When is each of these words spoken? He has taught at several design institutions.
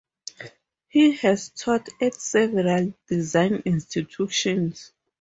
He 0.87 1.11
has 1.17 1.49
taught 1.49 1.87
at 2.01 2.15
several 2.15 2.95
design 3.07 3.61
institutions. 3.65 4.93